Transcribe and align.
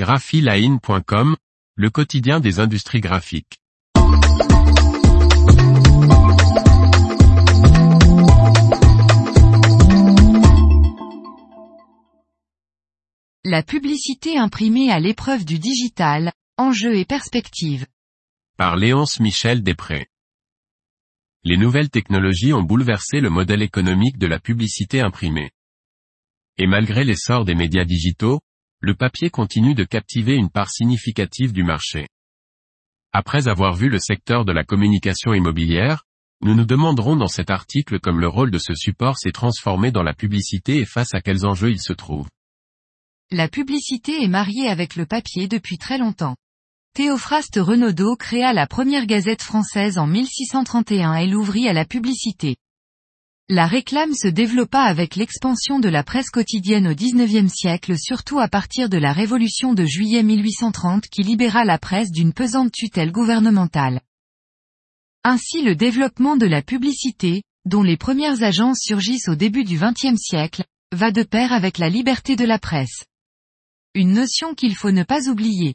graphiline.com, 0.00 1.36
le 1.74 1.90
quotidien 1.90 2.40
des 2.40 2.58
industries 2.58 3.02
graphiques. 3.02 3.58
La 13.44 13.62
publicité 13.62 14.38
imprimée 14.38 14.90
à 14.90 15.00
l'épreuve 15.00 15.44
du 15.44 15.58
digital, 15.58 16.32
enjeux 16.56 16.96
et 16.96 17.04
perspectives. 17.04 17.84
Par 18.56 18.76
Léonce 18.76 19.20
Michel 19.20 19.62
Després. 19.62 20.06
Les 21.44 21.58
nouvelles 21.58 21.90
technologies 21.90 22.54
ont 22.54 22.62
bouleversé 22.62 23.20
le 23.20 23.28
modèle 23.28 23.60
économique 23.60 24.16
de 24.16 24.26
la 24.26 24.40
publicité 24.40 25.02
imprimée. 25.02 25.50
Et 26.56 26.66
malgré 26.66 27.04
l'essor 27.04 27.44
des 27.44 27.54
médias 27.54 27.84
digitaux, 27.84 28.40
le 28.82 28.94
papier 28.94 29.28
continue 29.28 29.74
de 29.74 29.84
captiver 29.84 30.34
une 30.34 30.48
part 30.48 30.70
significative 30.70 31.52
du 31.52 31.62
marché. 31.62 32.08
Après 33.12 33.46
avoir 33.46 33.74
vu 33.74 33.90
le 33.90 33.98
secteur 33.98 34.46
de 34.46 34.52
la 34.52 34.64
communication 34.64 35.34
immobilière, 35.34 36.04
nous 36.42 36.54
nous 36.54 36.64
demanderons 36.64 37.16
dans 37.16 37.26
cet 37.26 37.50
article 37.50 38.00
comme 38.00 38.20
le 38.20 38.28
rôle 38.28 38.50
de 38.50 38.58
ce 38.58 38.74
support 38.74 39.18
s'est 39.18 39.32
transformé 39.32 39.90
dans 39.92 40.02
la 40.02 40.14
publicité 40.14 40.78
et 40.78 40.86
face 40.86 41.12
à 41.12 41.20
quels 41.20 41.44
enjeux 41.44 41.70
il 41.70 41.80
se 41.80 41.92
trouve. 41.92 42.28
La 43.30 43.48
publicité 43.48 44.22
est 44.24 44.28
mariée 44.28 44.68
avec 44.68 44.96
le 44.96 45.04
papier 45.04 45.46
depuis 45.46 45.76
très 45.76 45.98
longtemps. 45.98 46.36
Théophraste 46.94 47.60
Renaudot 47.60 48.16
créa 48.16 48.54
la 48.54 48.66
première 48.66 49.06
gazette 49.06 49.42
française 49.42 49.98
en 49.98 50.06
1631 50.06 51.16
et 51.16 51.26
l'ouvrit 51.26 51.68
à 51.68 51.74
la 51.74 51.84
publicité. 51.84 52.56
La 53.52 53.66
réclame 53.66 54.14
se 54.14 54.28
développa 54.28 54.82
avec 54.82 55.16
l'expansion 55.16 55.80
de 55.80 55.88
la 55.88 56.04
presse 56.04 56.30
quotidienne 56.30 56.86
au 56.86 56.94
XIXe 56.94 57.52
siècle 57.52 57.98
surtout 57.98 58.38
à 58.38 58.46
partir 58.46 58.88
de 58.88 58.96
la 58.96 59.12
Révolution 59.12 59.74
de 59.74 59.84
juillet 59.84 60.22
1830 60.22 61.08
qui 61.08 61.24
libéra 61.24 61.64
la 61.64 61.76
presse 61.76 62.12
d'une 62.12 62.32
pesante 62.32 62.70
tutelle 62.70 63.10
gouvernementale. 63.10 64.02
Ainsi 65.24 65.62
le 65.62 65.74
développement 65.74 66.36
de 66.36 66.46
la 66.46 66.62
publicité, 66.62 67.42
dont 67.64 67.82
les 67.82 67.96
premières 67.96 68.44
agences 68.44 68.82
surgissent 68.82 69.26
au 69.26 69.34
début 69.34 69.64
du 69.64 69.80
XXe 69.80 70.16
siècle, 70.16 70.62
va 70.92 71.10
de 71.10 71.24
pair 71.24 71.52
avec 71.52 71.78
la 71.78 71.88
liberté 71.88 72.36
de 72.36 72.44
la 72.44 72.60
presse. 72.60 73.02
Une 73.96 74.12
notion 74.12 74.54
qu'il 74.54 74.76
faut 74.76 74.92
ne 74.92 75.02
pas 75.02 75.28
oublier. 75.28 75.74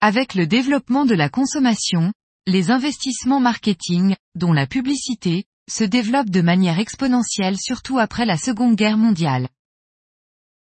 Avec 0.00 0.34
le 0.34 0.46
développement 0.46 1.04
de 1.04 1.14
la 1.14 1.28
consommation, 1.28 2.14
les 2.46 2.70
investissements 2.70 3.40
marketing, 3.40 4.16
dont 4.36 4.54
la 4.54 4.66
publicité, 4.66 5.44
se 5.70 5.84
développent 5.84 6.30
de 6.30 6.42
manière 6.42 6.78
exponentielle 6.78 7.56
surtout 7.58 7.98
après 7.98 8.26
la 8.26 8.36
Seconde 8.36 8.74
Guerre 8.74 8.98
mondiale. 8.98 9.48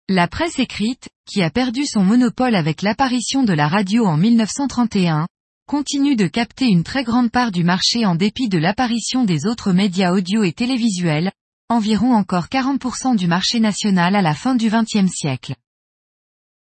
La 0.07 0.27
presse 0.27 0.59
écrite, 0.59 1.09
qui 1.25 1.43
a 1.43 1.49
perdu 1.49 1.85
son 1.85 2.03
monopole 2.03 2.55
avec 2.55 2.81
l'apparition 2.81 3.43
de 3.43 3.53
la 3.53 3.67
radio 3.67 4.05
en 4.05 4.17
1931, 4.17 5.27
continue 5.67 6.15
de 6.15 6.25
capter 6.25 6.65
une 6.65 6.83
très 6.83 7.03
grande 7.03 7.29
part 7.29 7.51
du 7.51 7.63
marché 7.63 8.05
en 8.05 8.15
dépit 8.15 8.49
de 8.49 8.57
l'apparition 8.57 9.23
des 9.23 9.45
autres 9.45 9.71
médias 9.71 10.11
audio 10.11 10.43
et 10.43 10.51
télévisuels, 10.51 11.31
environ 11.69 12.15
encore 12.15 12.47
40% 12.47 13.15
du 13.15 13.27
marché 13.27 13.59
national 13.59 14.15
à 14.15 14.21
la 14.23 14.33
fin 14.33 14.55
du 14.55 14.69
XXe 14.69 15.11
siècle. 15.11 15.55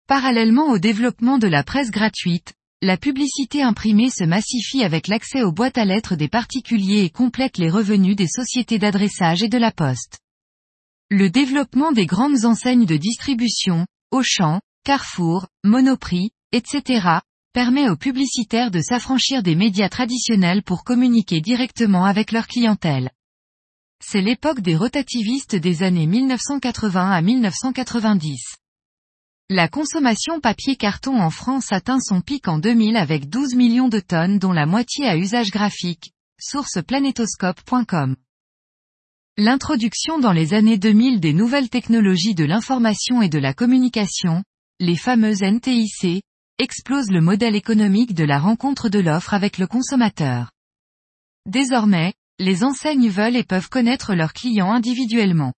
Parallèlement 0.08 0.70
au 0.70 0.80
développement 0.80 1.38
de 1.38 1.48
la 1.48 1.64
presse 1.64 1.92
gratuite, 1.92 2.54
la 2.84 2.98
publicité 2.98 3.64
imprimée 3.64 4.10
se 4.10 4.26
massifie 4.26 4.84
avec 4.84 5.08
l'accès 5.08 5.42
aux 5.42 5.54
boîtes 5.54 5.78
à 5.78 5.86
lettres 5.86 6.18
des 6.18 6.28
particuliers 6.28 7.06
et 7.06 7.10
complète 7.10 7.58
les 7.58 7.70
revenus 7.70 8.18
des 8.18 8.28
sociétés 8.28 8.78
d'adressage 8.78 9.42
et 9.42 9.48
de 9.48 9.58
la 9.58 9.72
poste. 9.72 10.20
Le 11.10 11.30
développement 11.30 11.94
des 11.94 12.06
grandes 12.06 12.44
enseignes 12.44 12.86
de 12.86 12.98
distribution, 12.98 13.86
Auchan, 14.12 14.60
Carrefour, 14.84 15.48
Monoprix, 15.64 16.32
etc., 16.52 17.08
permet 17.54 17.90
aux 17.90 17.96
publicitaires 17.96 18.70
de 18.70 18.82
s'affranchir 18.82 19.44
des 19.44 19.56
médias 19.56 19.88
traditionnels 19.88 20.62
pour 20.62 20.84
communiquer 20.84 21.40
directement 21.40 22.04
avec 22.04 22.34
leur 22.34 22.48
clientèle. 22.48 23.12
C'est 24.04 24.22
l'époque 24.22 24.60
des 24.60 24.76
rotativistes 24.76 25.56
des 25.56 25.84
années 25.84 26.08
1980 26.08 27.12
à 27.12 27.22
1990. 27.22 28.58
La 29.50 29.68
consommation 29.68 30.40
papier-carton 30.40 31.20
en 31.20 31.30
France 31.30 31.74
atteint 31.74 32.00
son 32.00 32.22
pic 32.22 32.48
en 32.48 32.60
2000 32.60 32.96
avec 32.96 33.28
12 33.28 33.56
millions 33.56 33.90
de 33.90 34.00
tonnes 34.00 34.40
dont 34.40 34.54
la 34.54 34.66
moitié 34.66 35.06
à 35.06 35.18
usage 35.18 35.52
graphique, 35.52 36.14
source 36.40 36.82
planétoscope.com. 36.82 38.16
L'introduction 39.38 40.18
dans 40.18 40.32
les 40.32 40.54
années 40.54 40.78
2000 40.78 41.20
des 41.20 41.34
nouvelles 41.34 41.70
technologies 41.70 42.36
de 42.36 42.46
l'information 42.46 43.22
et 43.22 43.28
de 43.28 43.38
la 43.38 43.54
communication, 43.54 44.44
les 44.80 44.96
fameuses 44.96 45.44
NTIC, 45.44 46.24
explose 46.58 47.10
le 47.10 47.20
modèle 47.20 47.58
économique 47.58 48.14
de 48.14 48.24
la 48.24 48.40
rencontre 48.40 48.88
de 48.88 49.00
l'offre 49.00 49.34
avec 49.34 49.58
le 49.58 49.68
consommateur. 49.68 50.52
Désormais, 51.48 52.14
les 52.40 52.64
enseignes 52.64 53.10
veulent 53.10 53.36
et 53.36 53.44
peuvent 53.44 53.70
connaître 53.70 54.16
leurs 54.16 54.32
clients 54.32 54.72
individuellement. 54.72 55.52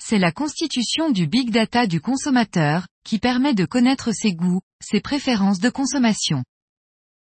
C'est 0.00 0.18
la 0.18 0.30
constitution 0.30 1.10
du 1.10 1.26
big 1.26 1.50
data 1.50 1.88
du 1.88 2.00
consommateur, 2.00 2.86
qui 3.04 3.18
permet 3.18 3.54
de 3.54 3.64
connaître 3.64 4.12
ses 4.12 4.32
goûts, 4.32 4.60
ses 4.82 5.00
préférences 5.00 5.60
de 5.60 5.70
consommation. 5.70 6.42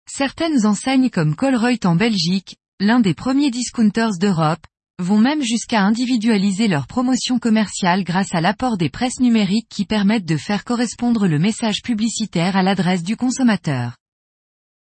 Certaines 0.09 0.65
enseignes 0.65 1.09
comme 1.09 1.35
Colruyt 1.35 1.85
en 1.85 1.95
Belgique, 1.95 2.57
l'un 2.79 2.99
des 2.99 3.13
premiers 3.13 3.51
discounters 3.51 4.17
d'Europe, 4.19 4.65
vont 4.99 5.19
même 5.19 5.41
jusqu'à 5.41 5.81
individualiser 5.81 6.67
leur 6.67 6.87
promotion 6.87 7.37
commerciale 7.37 8.03
grâce 8.03 8.33
à 8.33 8.41
l'apport 8.41 8.77
des 8.77 8.89
presses 8.89 9.19
numériques 9.19 9.67
qui 9.69 9.85
permettent 9.85 10.25
de 10.25 10.37
faire 10.37 10.63
correspondre 10.63 11.27
le 11.27 11.37
message 11.37 11.81
publicitaire 11.83 12.55
à 12.55 12.63
l'adresse 12.63 13.03
du 13.03 13.17
consommateur. 13.17 13.97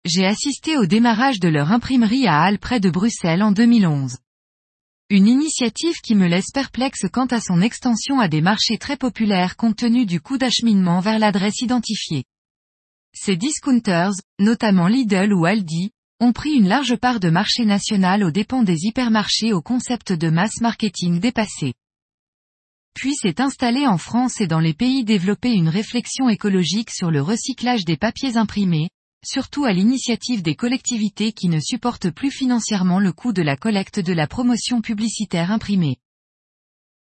J'ai 0.05 0.25
assisté 0.25 0.77
au 0.77 0.85
démarrage 0.85 1.39
de 1.39 1.49
leur 1.49 1.71
imprimerie 1.71 2.25
à 2.25 2.41
Halle 2.41 2.57
près 2.57 2.79
de 2.79 2.89
Bruxelles 2.89 3.43
en 3.43 3.51
2011. 3.51 4.17
Une 5.11 5.27
initiative 5.27 5.95
qui 6.03 6.13
me 6.13 6.27
laisse 6.27 6.51
perplexe 6.53 7.07
quant 7.11 7.25
à 7.25 7.41
son 7.41 7.61
extension 7.61 8.19
à 8.19 8.27
des 8.27 8.41
marchés 8.41 8.77
très 8.77 8.95
populaires 8.95 9.55
compte 9.55 9.77
tenu 9.77 10.05
du 10.05 10.21
coût 10.21 10.37
d'acheminement 10.37 10.99
vers 10.99 11.17
l'adresse 11.17 11.61
identifiée. 11.61 12.25
Ces 13.15 13.35
discounters, 13.35 14.11
notamment 14.37 14.87
Lidl 14.87 15.33
ou 15.33 15.45
Aldi, 15.45 15.89
ont 16.19 16.31
pris 16.31 16.51
une 16.51 16.67
large 16.67 16.95
part 16.95 17.19
de 17.19 17.31
marché 17.31 17.65
national 17.65 18.23
aux 18.23 18.29
dépens 18.29 18.61
des 18.61 18.85
hypermarchés 18.85 19.51
au 19.51 19.63
concept 19.63 20.13
de 20.13 20.29
mass 20.29 20.61
marketing 20.61 21.19
dépassé. 21.19 21.73
Puis 22.93 23.15
s'est 23.15 23.41
installée 23.41 23.87
en 23.87 23.97
France 23.97 24.39
et 24.41 24.47
dans 24.47 24.59
les 24.59 24.75
pays 24.75 25.05
développés 25.05 25.53
une 25.53 25.69
réflexion 25.69 26.29
écologique 26.29 26.91
sur 26.91 27.09
le 27.09 27.23
recyclage 27.23 27.83
des 27.83 27.97
papiers 27.97 28.37
imprimés, 28.37 28.89
surtout 29.25 29.65
à 29.65 29.73
l'initiative 29.73 30.41
des 30.41 30.55
collectivités 30.55 31.31
qui 31.31 31.49
ne 31.49 31.59
supportent 31.59 32.09
plus 32.09 32.31
financièrement 32.31 32.99
le 32.99 33.11
coût 33.11 33.33
de 33.33 33.41
la 33.41 33.57
collecte 33.57 33.99
de 33.99 34.13
la 34.13 34.27
promotion 34.27 34.81
publicitaire 34.81 35.51
imprimée. 35.51 35.97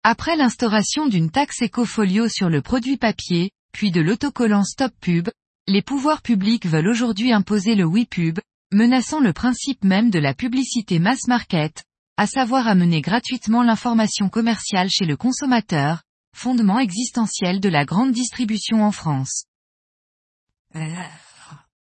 Après 0.02 0.36
l'instauration 0.36 1.06
d'une 1.06 1.30
taxe 1.30 1.62
écofolio 1.62 2.28
sur 2.28 2.48
le 2.48 2.62
produit 2.62 2.96
papier, 2.96 3.50
puis 3.72 3.90
de 3.90 4.00
l'autocollant 4.00 4.62
Stop 4.62 4.92
Pub, 5.00 5.28
les 5.66 5.82
pouvoirs 5.82 6.22
publics 6.22 6.66
veulent 6.66 6.88
aujourd'hui 6.88 7.32
imposer 7.32 7.74
le 7.74 7.84
WePub, 7.84 8.38
menaçant 8.72 9.20
le 9.20 9.32
principe 9.32 9.82
même 9.82 10.10
de 10.10 10.20
la 10.20 10.32
publicité 10.32 10.98
mass 11.00 11.26
market, 11.26 11.84
à 12.16 12.26
savoir 12.26 12.68
amener 12.68 13.00
gratuitement 13.00 13.62
l'information 13.62 14.28
commerciale 14.28 14.88
chez 14.90 15.06
le 15.06 15.16
consommateur, 15.16 16.02
fondement 16.36 16.78
existentiel 16.78 17.60
de 17.60 17.68
la 17.68 17.84
grande 17.84 18.12
distribution 18.12 18.84
en 18.84 18.92
France. 18.92 19.44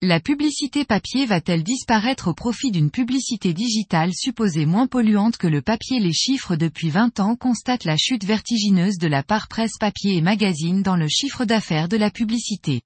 La 0.01 0.19
publicité 0.19 0.83
papier 0.83 1.25
va-t-elle 1.25 1.63
disparaître 1.63 2.27
au 2.27 2.33
profit 2.33 2.69
d'une 2.69 2.91
publicité 2.91 3.53
digitale 3.53 4.11
supposée 4.13 4.65
moins 4.65 4.87
polluante 4.87 5.37
que 5.37 5.47
le 5.47 5.61
papier 5.61 6.01
Les 6.01 6.11
chiffres 6.11 6.57
depuis 6.57 6.89
20 6.89 7.21
ans 7.21 7.35
constatent 7.37 7.85
la 7.85 7.95
chute 7.95 8.25
vertigineuse 8.25 8.97
de 8.97 9.07
la 9.07 9.23
part 9.23 9.47
presse 9.47 9.77
papier 9.79 10.17
et 10.17 10.21
magazine 10.21 10.83
dans 10.83 10.97
le 10.97 11.07
chiffre 11.07 11.45
d'affaires 11.45 11.87
de 11.87 11.95
la 11.95 12.11
publicité. 12.11 12.81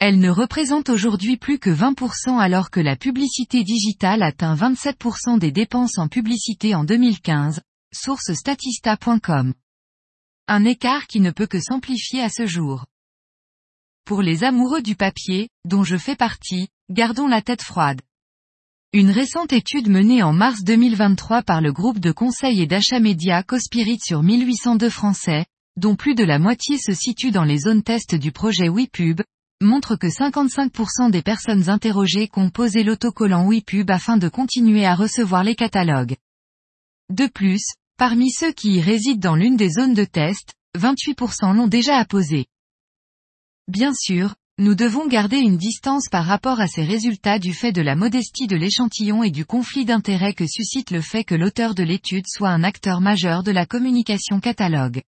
Elle 0.00 0.18
ne 0.18 0.30
représente 0.30 0.88
aujourd'hui 0.88 1.36
plus 1.36 1.58
que 1.58 1.70
20% 1.70 2.38
alors 2.38 2.70
que 2.70 2.80
la 2.80 2.96
publicité 2.96 3.62
digitale 3.62 4.22
atteint 4.22 4.56
27% 4.56 5.38
des 5.38 5.52
dépenses 5.52 5.98
en 5.98 6.08
publicité 6.08 6.74
en 6.74 6.84
2015, 6.84 7.60
source 7.92 8.32
statista.com. 8.32 9.52
Un 10.48 10.64
écart 10.64 11.06
qui 11.06 11.20
ne 11.20 11.30
peut 11.30 11.46
que 11.46 11.60
s'amplifier 11.60 12.22
à 12.22 12.30
ce 12.30 12.46
jour. 12.46 12.86
Pour 14.06 14.20
les 14.20 14.44
amoureux 14.44 14.82
du 14.82 14.96
papier, 14.96 15.48
dont 15.64 15.82
je 15.82 15.96
fais 15.96 16.14
partie, 16.14 16.68
gardons 16.90 17.26
la 17.26 17.40
tête 17.40 17.62
froide. 17.62 18.02
Une 18.92 19.10
récente 19.10 19.54
étude 19.54 19.88
menée 19.88 20.22
en 20.22 20.34
mars 20.34 20.62
2023 20.62 21.42
par 21.42 21.62
le 21.62 21.72
groupe 21.72 22.00
de 22.00 22.12
conseil 22.12 22.60
et 22.60 22.66
d'achat 22.66 23.00
média 23.00 23.42
Cospirit 23.42 23.96
sur 24.04 24.22
1802 24.22 24.90
Français, 24.90 25.46
dont 25.78 25.96
plus 25.96 26.14
de 26.14 26.22
la 26.22 26.38
moitié 26.38 26.76
se 26.76 26.92
situe 26.92 27.30
dans 27.30 27.44
les 27.44 27.60
zones 27.60 27.82
test 27.82 28.14
du 28.14 28.30
projet 28.30 28.68
WePub, 28.68 29.22
montre 29.62 29.96
que 29.96 30.08
55% 30.08 31.10
des 31.10 31.22
personnes 31.22 31.70
interrogées 31.70 32.28
composaient 32.28 32.82
l'autocollant 32.82 33.48
WePub 33.48 33.90
afin 33.90 34.18
de 34.18 34.28
continuer 34.28 34.84
à 34.84 34.94
recevoir 34.94 35.44
les 35.44 35.54
catalogues. 35.54 36.16
De 37.10 37.26
plus, 37.26 37.64
parmi 37.96 38.30
ceux 38.30 38.52
qui 38.52 38.74
y 38.74 38.80
résident 38.82 39.30
dans 39.30 39.34
l'une 39.34 39.56
des 39.56 39.70
zones 39.70 39.94
de 39.94 40.04
test, 40.04 40.52
28% 40.76 41.56
l'ont 41.56 41.68
déjà 41.68 41.96
apposé. 41.96 42.44
Bien 43.68 43.94
sûr, 43.94 44.34
nous 44.58 44.74
devons 44.74 45.06
garder 45.08 45.38
une 45.38 45.56
distance 45.56 46.08
par 46.10 46.26
rapport 46.26 46.60
à 46.60 46.68
ces 46.68 46.84
résultats 46.84 47.38
du 47.38 47.54
fait 47.54 47.72
de 47.72 47.80
la 47.80 47.96
modestie 47.96 48.46
de 48.46 48.56
l'échantillon 48.56 49.22
et 49.22 49.30
du 49.30 49.46
conflit 49.46 49.86
d'intérêt 49.86 50.34
que 50.34 50.46
suscite 50.46 50.90
le 50.90 51.00
fait 51.00 51.24
que 51.24 51.34
l'auteur 51.34 51.74
de 51.74 51.82
l'étude 51.82 52.26
soit 52.28 52.50
un 52.50 52.62
acteur 52.62 53.00
majeur 53.00 53.42
de 53.42 53.50
la 53.50 53.64
communication 53.64 54.38
catalogue. 54.38 55.02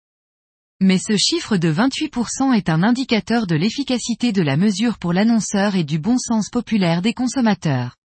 Mais 0.80 0.98
ce 0.98 1.16
chiffre 1.16 1.56
de 1.56 1.72
28% 1.72 2.54
est 2.54 2.68
un 2.68 2.82
indicateur 2.82 3.46
de 3.46 3.56
l'efficacité 3.56 4.32
de 4.32 4.42
la 4.42 4.58
mesure 4.58 4.98
pour 4.98 5.14
l'annonceur 5.14 5.74
et 5.74 5.84
du 5.84 5.98
bon 5.98 6.18
sens 6.18 6.50
populaire 6.50 7.00
des 7.00 7.14
consommateurs. 7.14 7.96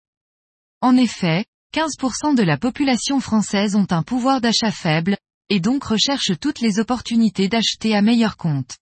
En 0.81 0.97
effet, 0.97 1.45
15% 1.75 2.37
de 2.37 2.43
la 2.45 2.57
population 2.57 3.19
française 3.19 3.75
ont 3.75 3.89
un 3.91 4.05
pouvoir 4.05 4.41
d'achat 4.41 4.71
faible, 4.71 5.17
et 5.49 5.59
donc 5.59 5.83
recherchent 5.83 6.39
toutes 6.41 6.61
les 6.61 6.79
opportunités 6.79 7.49
d'acheter 7.49 7.97
à 7.97 8.03
meilleur 8.03 8.37
compte 8.37 8.77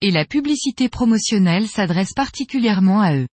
et 0.00 0.10
la 0.10 0.24
publicité 0.24 0.88
promotionnelle 0.88 1.66
s'adresse 1.66 2.12
particulièrement 2.12 3.00
à 3.00 3.16
eux. 3.16 3.28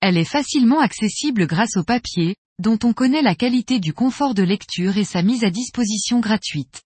Elle 0.00 0.16
est 0.16 0.24
facilement 0.24 0.80
accessible 0.80 1.46
grâce 1.46 1.76
au 1.76 1.84
papier, 1.84 2.36
dont 2.58 2.78
on 2.84 2.92
connaît 2.92 3.22
la 3.22 3.34
qualité 3.34 3.80
du 3.80 3.92
confort 3.92 4.34
de 4.34 4.42
lecture 4.42 4.96
et 4.96 5.04
sa 5.04 5.22
mise 5.22 5.44
à 5.44 5.50
disposition 5.50 6.20
gratuite. 6.20 6.82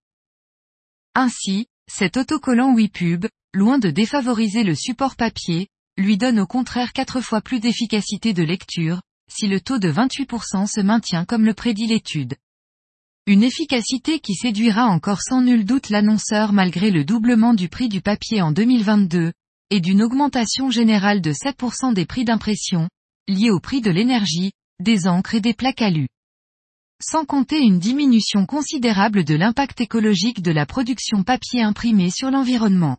Ainsi, 1.14 1.66
cet 1.90 2.16
autocollant 2.16 2.74
WePub, 2.74 3.26
loin 3.52 3.78
de 3.78 3.90
défavoriser 3.90 4.64
le 4.64 4.74
support 4.74 5.16
papier, 5.16 5.68
lui 5.96 6.16
donne 6.16 6.40
au 6.40 6.46
contraire 6.46 6.92
quatre 6.92 7.20
fois 7.20 7.40
plus 7.40 7.60
d'efficacité 7.60 8.32
de 8.32 8.42
lecture, 8.42 9.00
si 9.30 9.46
le 9.46 9.60
taux 9.60 9.78
de 9.78 9.90
28% 9.90 10.66
se 10.66 10.80
maintient 10.80 11.24
comme 11.24 11.44
le 11.44 11.54
prédit 11.54 11.86
l'étude. 11.86 12.34
Une 13.26 13.42
efficacité 13.42 14.20
qui 14.20 14.34
séduira 14.34 14.84
encore 14.84 15.22
sans 15.22 15.40
nul 15.40 15.64
doute 15.64 15.88
l'annonceur 15.88 16.52
malgré 16.52 16.90
le 16.90 17.06
doublement 17.06 17.54
du 17.54 17.70
prix 17.70 17.88
du 17.88 18.02
papier 18.02 18.42
en 18.42 18.52
2022, 18.52 19.32
et 19.70 19.80
d'une 19.80 20.02
augmentation 20.02 20.68
générale 20.70 21.22
de 21.22 21.32
7% 21.32 21.94
des 21.94 22.04
prix 22.04 22.26
d'impression, 22.26 22.86
liés 23.26 23.50
au 23.50 23.60
prix 23.60 23.80
de 23.80 23.90
l'énergie, 23.90 24.52
des 24.78 25.06
encres 25.06 25.36
et 25.36 25.40
des 25.40 25.54
plaques 25.54 25.80
alu. 25.80 26.06
Sans 27.02 27.24
compter 27.24 27.60
une 27.60 27.78
diminution 27.78 28.44
considérable 28.44 29.24
de 29.24 29.34
l'impact 29.34 29.80
écologique 29.80 30.42
de 30.42 30.52
la 30.52 30.66
production 30.66 31.22
papier 31.22 31.62
imprimé 31.62 32.10
sur 32.10 32.30
l'environnement. 32.30 32.98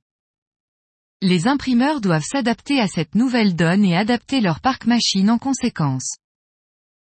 Les 1.21 1.47
imprimeurs 1.47 2.01
doivent 2.01 2.25
s'adapter 2.25 2.79
à 2.79 2.87
cette 2.87 3.13
nouvelle 3.13 3.55
donne 3.55 3.85
et 3.85 3.95
adapter 3.95 4.41
leur 4.41 4.59
parc 4.59 4.87
machine 4.87 5.29
en 5.29 5.37
conséquence 5.37 6.15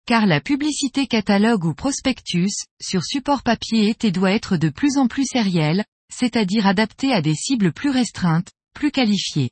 car 0.06 0.27
la 0.27 0.41
publicité 0.41 1.06
catalogue 1.06 1.65
ou 1.65 1.75
prospectus, 1.75 2.65
sur 2.81 3.03
support 3.05 3.43
papier 3.43 3.89
est 3.89 4.05
et 4.05 4.11
doit 4.11 4.33
être 4.33 4.56
de 4.56 4.69
plus 4.69 4.99
en 4.99 5.09
plus 5.09 5.25
sérielle, 5.25 5.85
c'est-à-dire 6.12 6.67
adaptée 6.67 7.12
à 7.12 7.23
des 7.23 7.35
cibles 7.35 7.73
plus 7.73 7.91
restreintes, 7.91 8.53
plus 8.75 8.91
qualifiées. 8.91 9.51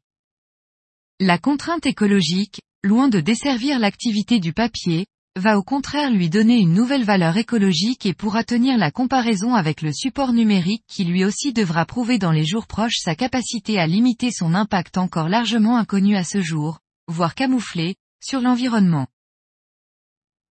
La 1.21 1.39
contrainte 1.39 1.87
écologique, 1.87 2.61
loin 2.83 3.09
de 3.09 3.21
desservir 3.21 3.79
l'activité 3.79 4.41
du 4.41 4.53
papier, 4.53 5.07
va 5.37 5.57
au 5.57 5.63
contraire 5.63 6.11
lui 6.11 6.29
donner 6.29 6.59
une 6.59 6.75
nouvelle 6.75 7.05
valeur 7.05 7.39
écologique 7.39 8.05
et 8.05 8.13
pourra 8.13 8.45
tenir 8.45 8.77
la 8.77 8.91
comparaison 8.91 9.55
avec 9.55 9.81
le 9.81 9.93
support 9.93 10.35
numérique 10.35 10.85
qui 10.87 11.05
lui 11.05 11.25
aussi 11.25 11.55
devra 11.55 11.87
prouver 11.87 12.19
dans 12.19 12.33
les 12.33 12.45
jours 12.45 12.67
proches 12.67 12.99
sa 12.99 13.15
capacité 13.15 13.79
à 13.79 13.87
limiter 13.87 14.31
son 14.31 14.55
impact 14.55 14.99
encore 14.99 15.31
largement 15.31 15.79
inconnu 15.79 16.17
à 16.17 16.25
ce 16.25 16.43
jour, 16.43 16.81
voire 17.09 17.35
camouflé, 17.35 17.97
sur 18.23 18.43
l'environnement. 18.43 19.07